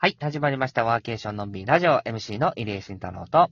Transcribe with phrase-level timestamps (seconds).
[0.00, 0.84] はい、始まりました。
[0.84, 3.50] ワーケーションのんびりラジオ MC の入江慎太郎と、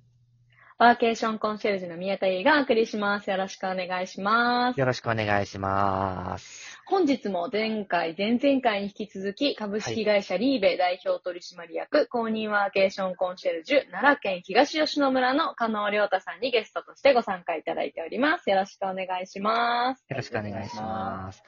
[0.78, 3.28] ワーケーションコンシェルジュの宮田優がお送りします。
[3.28, 4.78] よろしくお願いします。
[4.78, 6.78] よろしくお願いします。
[6.86, 18.48] 本日も前回、前々回に引き続き、株式会社リーベ代表取締役、公認ワーケーションコンシェルジュ、奈良県東吉野村の加納良太さんにゲストとしてご参加いただいております。
[18.50, 20.04] よろしくお願いします。
[20.08, 21.42] よろしくお願いします。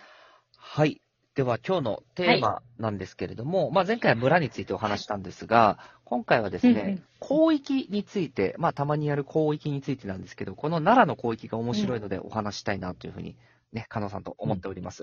[0.56, 1.00] はい。
[1.38, 13.36] では今日のテーマなんですけれども、まあ前回は村についてお話したんですが、今回はですね、うんうん広域について、まあたまにやる広域についてなんですけど、この奈良の広域が面白いのでお話したいなというふうに
[13.72, 15.02] ね、加納さんと思っております。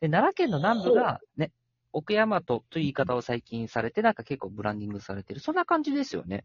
[0.00, 1.52] で奈良県の南部がね、
[1.92, 6.44] 奥大和という言い方を最近されて、なんか結構ブランディングされてる、そんな感じですよね。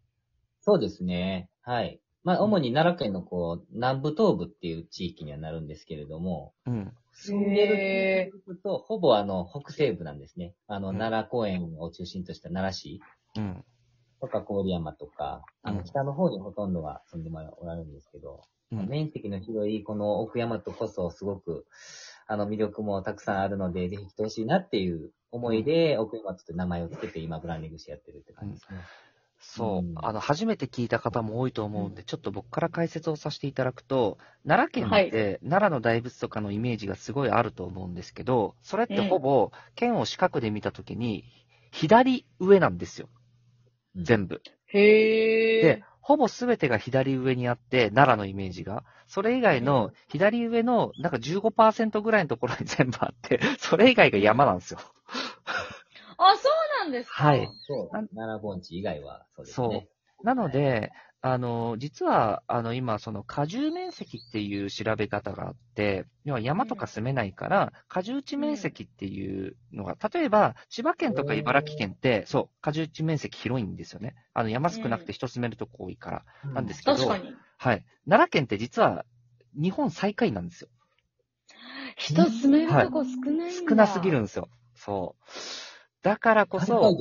[0.62, 1.50] そうですね。
[1.62, 2.00] はい。
[2.24, 6.94] まあ、主に奈良県のこう、南部東部っていう地域にはなるんですけれども、うん。
[7.20, 10.54] 住んでると、ほぼあの、北西部なんですね。
[10.68, 13.02] あの、うん奈良公園を中心とした奈良市
[13.36, 13.66] うん。
[14.20, 21.66] とか郡山とか、あうんの、北の方にほとんどが住んでもらうんですけど、うん面積の広いこの奥山とこそすごく、
[22.28, 28.80] あの、魅力もたくさんあるので、ぜひ来てほしいなっていう思いで、奥山とって名前をつけて今ブランディングしてやってるって感じですね。
[29.40, 41.24] そう、うんあの、初めて聞いた方も多いと思うんで、ちょっと僕から解説をさせていただくと、奈良県って、奈良の大仏とかのイメージがすごいあると思うんですけど、それってほぼ、県を四角で見たときに、
[41.72, 43.10] 左上なんですよ。
[43.12, 43.18] うん
[44.04, 44.42] 全部。
[44.68, 48.84] へで、ほぼ全てが左上にあって、奈良のイメージが。
[49.08, 54.80] それ以外の左上の、なんか15%ぐらいのところに全部あって、それ以外が山なんですよ。
[56.18, 56.54] あ、そう
[56.88, 57.24] なんですか？
[57.24, 57.52] はい。
[57.68, 58.16] そう。
[58.16, 59.88] 奈良盆地以外はそうですそうね。
[60.24, 74.16] なので、あの、実は、あの、今、その、果樹面積っていう調べ方があって、要は山とか住めないから、果樹地面積っていうのが、例えば、千葉県とか茨城県って、そう、果樹地面積広いんですよね。
[74.34, 76.26] あの、山少なくて人住めるとこ多いから。
[76.54, 77.38] なんですけど、確かに。
[77.58, 77.86] はい。
[78.08, 79.06] 奈良県って実は、
[79.54, 80.70] 日本最下位なんですよ。
[81.98, 83.70] 人住めるとこ少ないんだ。
[83.70, 84.50] 少なすぎるんですよ。
[84.76, 85.24] そう。
[86.08, 86.96] だからこそ、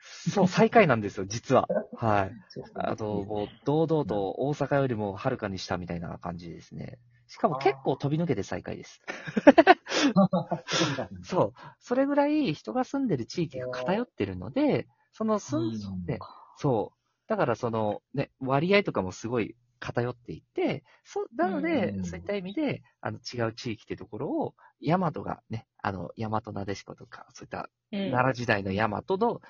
[0.00, 1.68] そう、最下位なんですよ、実は。
[1.94, 2.32] はい。
[2.74, 6.98] あと、もう、堂々と大阪よりもはるかに下みたいな感じですね。
[7.28, 9.02] しかも結構飛び抜けて最下位です。
[11.22, 11.52] そう。
[11.80, 16.18] それぐらい人が住んでる地域が偏ってるので、その住んで、
[16.56, 16.98] そう。
[17.28, 29.40] だからその、ね、割合とかもすごい偏っていて、そう、なので、うんそういった意味で、あの、違う地域ってところを、大和がね、あの、大和なでしことか、そういったうん奈良時代の大和の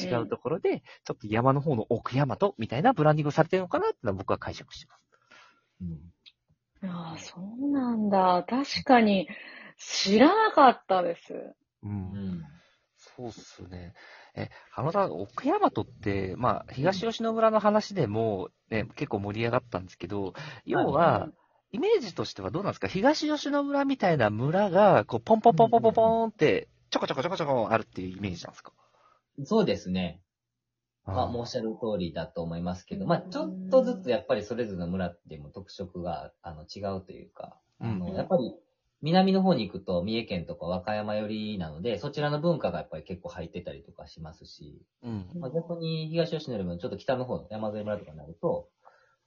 [0.00, 5.02] 違うところで、ちょっと山の方の奥大和みたいなブランディングをされてるのかなっていうのは僕は解釈してます。
[5.82, 6.12] うん
[6.84, 8.44] ああ、そうなんだ。
[8.48, 9.28] 確かに、
[9.78, 11.32] 知らなかったです。
[11.32, 11.88] う。
[11.88, 12.51] うんん。
[13.16, 13.94] そうっすね。
[14.34, 20.32] え、あのさん、奥大和って、まあ、東吉野村の話でも、ね、結構盛り上がったんですけど、
[20.64, 21.28] 要は、
[21.72, 22.88] イメージとしてはどうなんですか？
[22.88, 28.72] 東吉野村みたいな村が、こう、ポンポンポンポンポンポンって、ちょこちょこちょこちょこあるっていうイメージなんですか？
[29.44, 30.20] そうですね。
[31.04, 38.54] まあ、もうおっしゃる通りだと思いますけど、まあ、ちょっとずつやっぱりそれぞれの村でも特色があの違うというか、あの、うんやっぱり
[39.02, 45.26] 南の方に行くと三重県とか和歌山寄りなので、そちらの文化がやっぱり結構入ってたりとかしますし、うん。
[45.40, 48.68] まあ、逆に東吉野よりもちょっと北の方の山添村とかになると、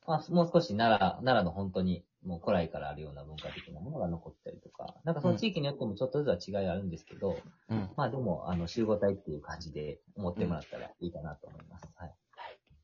[0.08, 7.90] まあ、もう少し奈良、奈良の本当にもう古来からあるような文化的なものが残ったりとか、なんかその地域によってもちょっとずつは違いあるんですけど、うん。
[7.98, 11.90] まあでも、あの、集合体っていう感じで思ってもらったらいいかなと思います。
[11.96, 12.14] はい。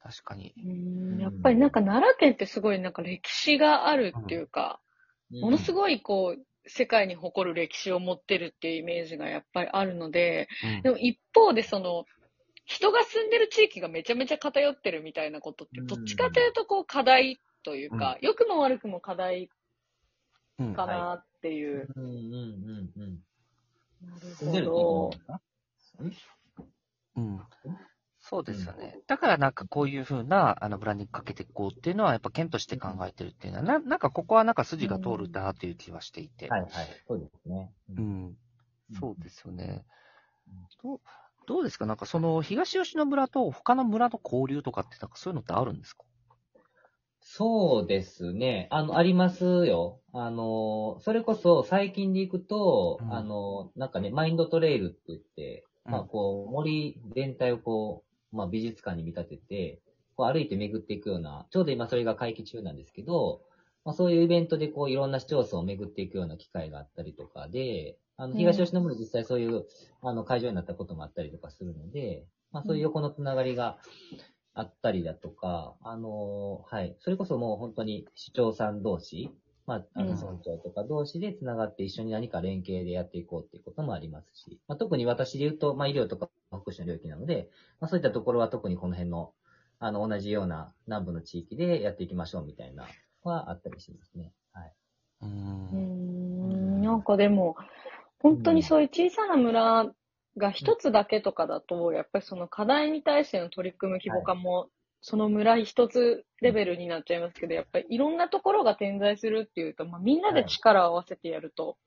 [0.03, 0.53] 確かに。
[0.57, 4.79] うんやっぱりなんか奈良県ってすごいなんか歴史があるっていうか、
[5.29, 5.73] ものすい。
[5.73, 6.41] ごいこう、
[6.73, 12.05] 世界に誇る歴史を持ってるっていうイメージがやっぱりあるので、うんでも一方でその、
[12.65, 19.49] 人が住んでる地域がめちゃめちゃ偏ってるみたいなことって、うんどっちかというとこう課題というか、良くも悪くも課題
[20.59, 21.87] うんかなっていう。
[21.95, 23.19] うんうんうんうん。
[24.07, 25.11] な住んでるるほど。
[27.17, 27.41] うん。
[28.31, 28.97] そうですよね。
[29.07, 36.47] だからなんかこういうふうな、あの、ブランディングかけていこうっていうのは、やっぱ県として考えてるっていうのは、ななんかここはなんか筋が通るなという気はしていて。
[36.47, 37.01] はいはい。
[37.07, 37.73] そうですね。
[37.89, 38.01] う。
[38.01, 38.37] ん。
[38.99, 39.85] そうですよね。
[40.83, 41.01] どう
[41.47, 41.85] どうですか？
[41.85, 46.05] なんかその、東吉野村と他の村の交流とかって、なんかそういうのってあるんですか？
[47.23, 48.67] そうですね。
[48.71, 50.01] あの、ありますよ。
[50.11, 59.81] あの、それこそ最近で行くと、うんあの、なんかね、マインドトレイルって言って、まあうんこう、森全体をこう、まあ美術館に見立てて、
[60.15, 63.41] こう歩いて巡っていくような、ちょうど今それが会期中なんですけど、
[63.83, 69.65] まあそういうイベントでこういろんな市町村を巡っていくような機会があったりとかで、あの、東吉野村実際そういう、
[70.01, 73.77] あの、会場になったこともあったりとかするので、まあそういう横のつながりが
[74.53, 76.95] あったりだとか、あのーはい。
[76.99, 79.31] それこそもう本当に市長さん同士、
[79.65, 87.49] まあ、あうんの村長とか同士でつながって一緒に何か連携でやっていこうっていうこともありますし、まあ、特に私で言うと、まあ医療とか福祉の領域なので、
[87.79, 89.33] まあそういったところは特にこの辺の、
[89.79, 92.87] あの、同じような南部の地域でやっていきましょうみたいな、
[93.23, 94.33] はあったりしますね。
[94.53, 94.73] はい。
[95.21, 95.25] う。
[95.25, 97.55] うんーんなんかでも、
[98.19, 99.91] 本当にそういう小さな村
[100.37, 104.69] が一つだけとかだと、やっぱりその課題に対しての取り組む規模感も、
[105.01, 111.77] その村一つレベルになっちゃいますけど、やっぱりいろんなところが点在するっていうと、まあ、みんなで力を合わせてやると、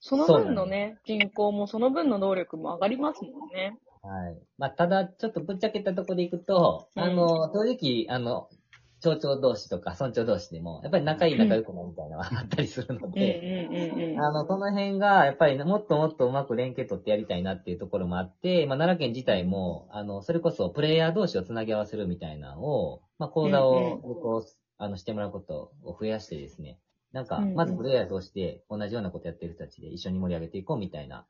[0.00, 3.78] その分のね、人口もその分の能力も上がりますもんね。
[4.02, 4.38] はい。
[4.58, 8.48] まあ、ただ、ちょっとぶっちゃけたところでいくと、うんあの、正直、あの、
[9.02, 14.16] 町長同士とか村長同士でも、やっぱり仲いい仲良くないみたいなのが あったりするのうんで。
[14.18, 24.42] あの、その辺が、やっぱりもっともっとうまく連携取ってやりたいなっていうところもあって、まあ、奈良県自体も、あの、それこそプレイヤー同士をつなぎ合わせるみたいなのを、まあ、講座を、こう、
[24.78, 26.78] あの、してもらうことを増やしてですね、
[27.12, 31.26] なんか、まずプレイヤー同士で同じようなことやってる人たちで一緒に盛り上げていこうみたいな、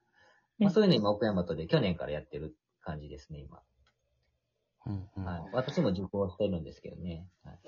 [0.58, 3.60] まあ、そういうの今、奥山とで去年からやってる感じですね、今。
[4.86, 5.42] うんうんはい。
[5.52, 7.26] 私も受講してるんですけどね。
[7.44, 7.58] はい。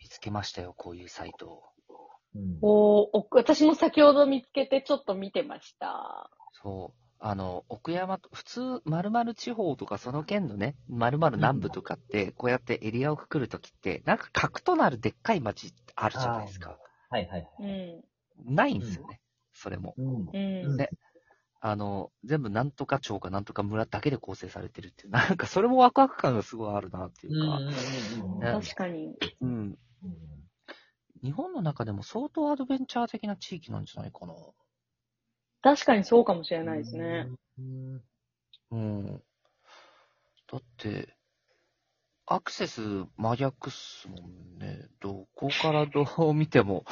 [0.00, 1.62] 見つけましたよ、こういうサイトを。
[2.34, 6.30] うんお私も先ほど見つけてちょっと見てました。
[6.62, 7.08] そう。
[7.20, 16.78] あの、奥山と、普通、〇〇地方とかその県のね、〇〇南部とかって、こうやってエリアをくくるときって、なんか核となるでっかい町あるじゃないですか。
[17.10, 18.02] はいはいはい。
[18.38, 18.54] うん。
[18.54, 19.20] ないんですよね。
[19.52, 19.94] それも。
[19.98, 20.28] うん。
[20.32, 20.76] うん。
[20.76, 20.90] ね
[21.60, 27.66] あの、全部なんとか町かなんとか村だけで構成されてるっていう、なんかそれもワクワク感がすごいあるなっていうか、うん
[28.40, 29.16] ね確かに。
[29.40, 29.78] うん。
[31.22, 34.34] 日本の中でも相当アドベンチャー的な地域なんじゃないかな。
[35.62, 37.28] 確かにそうかもしれないですね。
[37.58, 38.02] うん。
[38.70, 39.22] うん。
[40.50, 41.08] だって、
[42.26, 42.80] アクセス
[43.16, 44.86] 真逆っすもんね。
[45.00, 46.84] どこからどう見ても。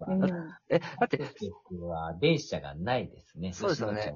[0.00, 0.24] うん。
[0.68, 1.20] え、だって、
[1.68, 3.52] 僕は電車がないですね。
[3.52, 4.14] そうですよね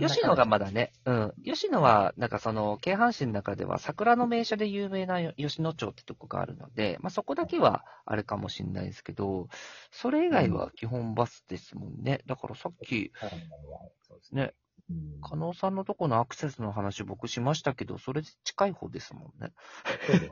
[0.00, 1.32] 吉野がまだね、うん。
[1.42, 9.48] 吉野は、なんかその、京阪神の中では桜の名所で有名な吉野町ってとこがあるので、まあそこだけはあれかもしれないですけど、
[9.90, 12.20] それ以外は基本バスですもんね。
[12.26, 13.30] だからさっき、はい
[14.02, 14.52] そうですね、
[14.90, 19.52] うん加納さんのとこのアクセスの話僕しましたけど、それで近い方ですもんね。
[20.10, 20.30] え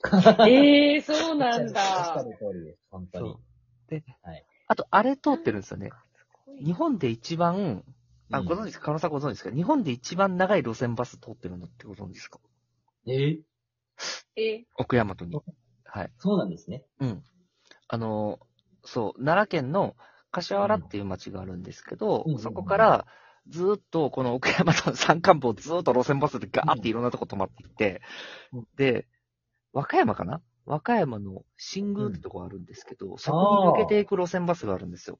[0.48, 2.24] えー、 そうなんおっしゃだ。
[2.24, 2.86] る通りです。
[2.90, 3.36] 本当に。
[4.66, 5.90] あと、あれ通ってるんですよね。
[6.64, 7.84] 日本で一番、
[8.30, 8.44] あ、うん。
[8.46, 8.86] ご存知ですか？
[8.86, 9.50] 加納さんご存知ですか？
[9.50, 12.40] 日本で一番長い路線バス通ってるのってご存知ですか？
[13.06, 13.38] え？
[14.36, 15.36] え、奥山とに。
[15.84, 16.12] はい。
[16.18, 16.84] そうなんですね。
[17.00, 17.22] うん。
[17.88, 18.38] あの、
[18.84, 19.96] そう、奈良県の
[20.30, 23.06] 柏原っていう町があるんですけど、うんそこから、
[23.48, 28.02] ずーっと、この奥山と山間部をずーっと路線バスでガーっていろんなとこ止まっていって、
[28.52, 28.66] うん。
[28.76, 29.08] で、
[29.72, 30.42] 和歌山かな？
[30.68, 35.18] 和歌山の新宮ってとこあるんですけど、そこに抜けていく路線バスがあるんですよ。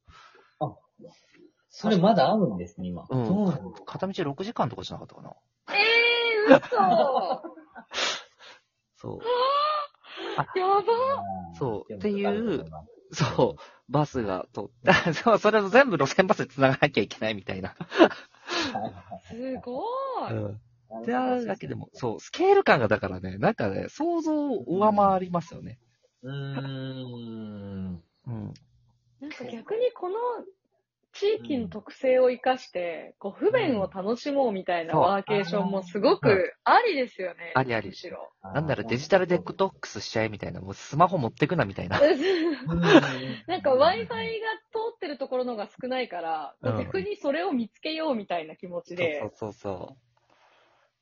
[1.70, 3.06] それまだあるんですね、今。
[3.08, 5.32] うんそうなん片道6時間とかじゃなかったかな
[5.70, 5.78] え
[6.50, 6.68] えー、嘘
[9.08, 10.58] そう。
[10.58, 10.82] やば
[11.58, 12.64] そうっていう
[13.12, 17.74] そう、バスが通って、 そう、それを全部路線バスで繋がなきゃいけないみたいな。
[19.30, 19.82] すご
[20.28, 20.32] い。
[20.32, 20.60] うん。
[21.04, 25.78] であるだけでも、そう、スケール感がだからね、なんかね、想像を上回りますよね。
[26.22, 28.02] うーん。
[28.26, 28.54] うん。
[29.20, 30.16] なんか逆にこの
[31.12, 37.52] 地域の特性を生かして、こう不便を楽しもうみたいなワーケーションもすごくありですよね。
[37.54, 38.30] ありありむしろ。
[38.42, 42.00] なんだろう、デジタルデックトックスしちゃえみたいな、もうスマホ持ってくなみたいな。
[42.00, 44.14] なんか Wi-Fi が通
[44.94, 49.20] ってるところのが少ないから、うん逆にそれを見つけようみたいな気持ちで。
[49.20, 49.96] そうそうそ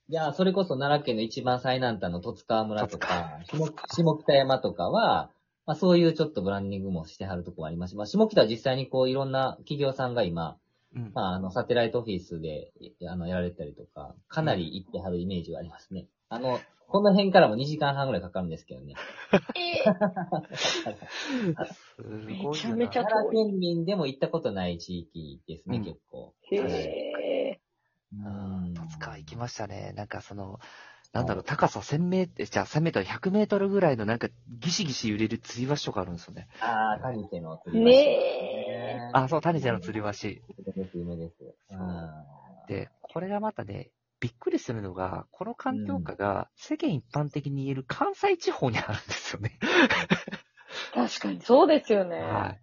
[0.08, 5.30] いや、それこそ奈良県の一番最南端の十津川村とか、下下北山とかは、
[5.66, 10.58] まあそういうちょっとブランディングもしてはるとこもありますし、まあ下北は実際にこういろんな企業さんが今、
[10.94, 11.00] う。
[11.00, 11.10] うん。
[11.12, 12.70] まああのサテライトオフィスで
[13.08, 16.06] あのやられたりとか、かなり行ってはるイメージがありますね。
[16.28, 18.94] あの、この辺からも2時間半ぐらいかかるんですけどね。
[19.56, 19.82] え
[22.26, 26.32] めちゃめちゃ奈良県民でも行ったことない地域ですね、うん結構。
[26.50, 27.05] ー、へ
[28.12, 29.92] うん戸塚行きましたね。
[29.96, 30.60] なんかその、
[31.12, 36.48] なんだろう、高さ1000メートル、じゃあ1000メートル、100メートルぐらいのなんかギシギシ揺れる吊り橋とかあるんですよね。
[36.60, 37.84] ああ、谷瀬の釣ー。
[37.84, 37.90] り橋。
[37.90, 40.00] ねあ、そう、谷瀬の吊り橋。
[40.00, 41.34] 有名です、有名です。
[41.70, 42.10] うん
[42.68, 49.58] で、これがまたね、びっくりするのが、この環境下が世間一般的に言える関西地方にあるんですよね。
[50.94, 52.16] 確かにそうですよね。
[52.18, 52.56] は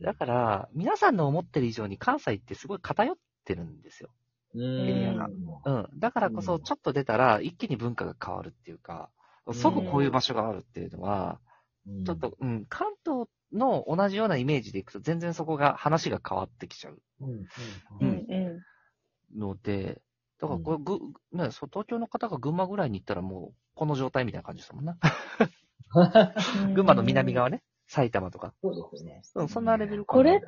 [0.00, 0.02] い。
[0.02, 4.10] だから、皆さんの思ってる以上に関西ってすごい偏ってるんですよ。
[4.54, 4.88] うん。
[4.88, 5.28] エリアが
[5.64, 5.88] うん。
[5.98, 9.10] だからこそ、うんちょっと出たら、一気に文化が変わるっていうか、
[9.52, 11.40] 即こういう場所があるっていうのは、
[11.86, 17.30] うんちょっ、と、うん、関東の同じようなイメージでいくと、全然そこが、話が変わってきちゃううん。
[17.30, 17.46] う
[18.00, 18.12] うんん。
[18.30, 18.64] う
[19.36, 20.00] ので、
[20.40, 20.98] だからこれ、ぐ、
[21.36, 24.92] ね、そう東京の方が群馬ぐらいに行ったらもう、この状態みたいな感じですもんな。
[24.92, 24.98] ん。
[26.74, 28.54] 群馬の南側ね、埼玉とか。
[28.62, 29.22] そうですよね。
[29.34, 30.40] うん、そんなレベルかこれ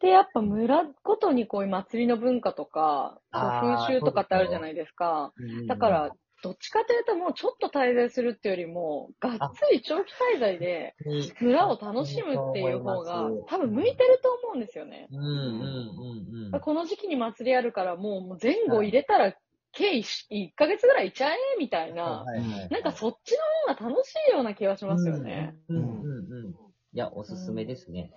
[0.00, 5.32] で、やっぱ村ごとにこういう祭りの文化とか、あー風習とかってあるじゃないですか。
[5.38, 6.12] うんだから、、
[6.42, 10.94] どっちかというともうちょっと滞在するっていうよりも、がっつり長期滞在で
[11.40, 15.08] 村を楽しむっていう方が多分向いてると思うんですよね。
[15.10, 16.60] うんうんうんうん。
[16.60, 19.34] この時期に祭りあるからもう前後入れたら
[19.72, 22.24] 計 1, ヶ月ぐらいいちゃえみたいな。
[22.70, 23.36] なんかそっち
[23.66, 25.54] の方が楽しいような気がしますよね。
[25.68, 26.50] うんうんうん。
[26.52, 26.54] い
[26.92, 28.12] や、おすすめですね。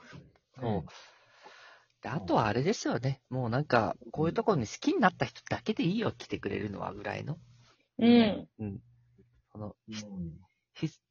[0.60, 0.84] そう。
[2.02, 3.22] であとはあれですよね。
[3.30, 7.38] もうなんか、こういうところに好きになった人だけでいいよ、来てくれるのはぐらいの。
[7.98, 8.48] うん。
[8.60, 8.80] うん。
[9.52, 9.96] この、うん。
[10.74, 11.02] ヒス、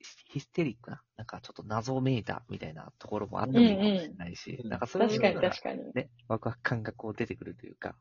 [0.00, 5.92] ヒステリックな、なんかちょっと謎めいたみたいなところもあってもいいかもしれないし、うんなんかそういう確かにのが確かに。
[5.94, 7.96] ね、ワクワク感がこう出てくるというか、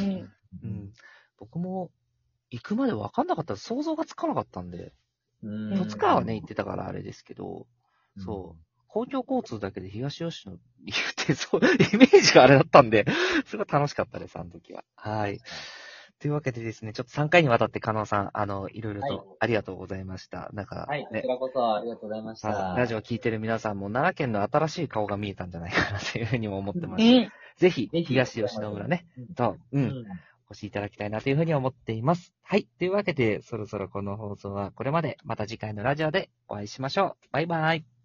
[0.00, 0.30] うん。
[0.62, 0.92] うん。
[1.38, 1.90] 僕も
[2.50, 4.92] 行くまで分かんなかったら想像がつかなかったんで、
[5.42, 5.78] うん。
[5.78, 7.66] 戸塚はね、行ってたからあれですけど、
[8.18, 13.06] そう公共交通だけで東吉野に行って、そう、イメージがあれだったんで、
[13.46, 14.84] すごい楽しかったです、あの時は。
[14.96, 15.40] はい。
[16.18, 20.50] というわけでですね、ちょっと3回にわたって、加納さん、あの、いろいろはいとありがとうございました。
[20.52, 22.48] なんか、はい、こねち、らこそありがとうございました。
[22.48, 27.02] はいラジオ聞いてる皆さんも奈良県の新しい顔が見えたんじゃないかなというふうにも思ってます。
[27.02, 27.32] うん。
[27.56, 30.06] ぜひ、東吉野村ね、と、う、うんん。
[30.50, 32.34] お越しいただきたいなというふうに思っています。
[32.42, 32.68] はい。
[32.78, 37.26] というわけで、そろそろこの放送はこれまで、また次回のラジオでお会いしましょう。
[37.32, 38.01] バイバイ。